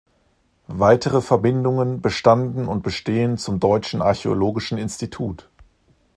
Weitere 0.65 1.21
Verbindungen 1.21 2.01
bestanden 2.01 2.67
und 2.67 2.81
bestehen 2.81 3.37
zum 3.37 3.59
Deutschen 3.59 4.01
Archäologischen 4.01 4.79
Institut. 4.79 5.47